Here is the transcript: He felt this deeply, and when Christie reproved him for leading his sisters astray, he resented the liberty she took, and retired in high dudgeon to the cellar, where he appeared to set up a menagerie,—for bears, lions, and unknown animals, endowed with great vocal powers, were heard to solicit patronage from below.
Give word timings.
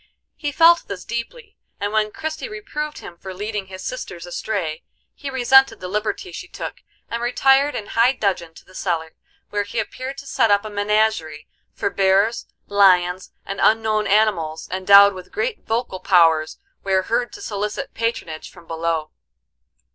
He 0.35 0.51
felt 0.51 0.87
this 0.87 1.05
deeply, 1.05 1.57
and 1.79 1.93
when 1.93 2.11
Christie 2.11 2.49
reproved 2.49 2.97
him 2.97 3.17
for 3.19 3.35
leading 3.35 3.67
his 3.67 3.83
sisters 3.83 4.25
astray, 4.25 4.81
he 5.13 5.29
resented 5.29 5.79
the 5.79 5.87
liberty 5.87 6.31
she 6.31 6.47
took, 6.47 6.81
and 7.07 7.21
retired 7.21 7.75
in 7.75 7.85
high 7.85 8.13
dudgeon 8.13 8.55
to 8.55 8.65
the 8.65 8.73
cellar, 8.73 9.13
where 9.51 9.61
he 9.61 9.77
appeared 9.77 10.17
to 10.17 10.25
set 10.25 10.49
up 10.49 10.65
a 10.65 10.71
menagerie,—for 10.71 11.91
bears, 11.91 12.47
lions, 12.65 13.31
and 13.45 13.59
unknown 13.61 14.07
animals, 14.07 14.67
endowed 14.71 15.13
with 15.13 15.31
great 15.31 15.67
vocal 15.67 15.99
powers, 15.99 16.57
were 16.83 17.03
heard 17.03 17.31
to 17.33 17.39
solicit 17.39 17.93
patronage 17.93 18.49
from 18.49 18.65
below. 18.65 19.11